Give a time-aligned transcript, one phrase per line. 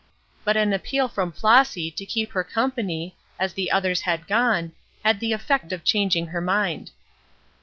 [0.43, 4.71] But an appeal from Flossy to keep her company, as the others had gone,
[5.05, 6.89] had the effect of changing her mind.